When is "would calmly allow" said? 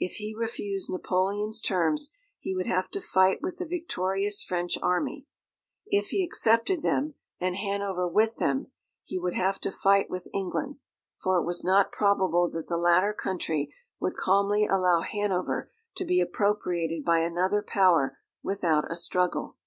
14.00-15.02